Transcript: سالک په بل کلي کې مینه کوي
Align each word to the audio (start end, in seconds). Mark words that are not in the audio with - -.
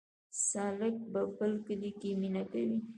سالک 0.49 0.95
په 1.11 1.21
بل 1.37 1.53
کلي 1.65 1.91
کې 1.99 2.09
مینه 2.21 2.43
کوي 2.51 2.79